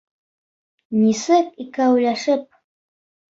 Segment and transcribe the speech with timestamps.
[1.01, 2.49] Нисек икәүләшеп?